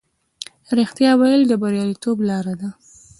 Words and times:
رښتیا 0.77 1.11
ویل 1.19 1.41
د 1.47 1.53
بریالیتوب 1.61 2.17
لاره 2.29 2.53
ده. 2.61 2.69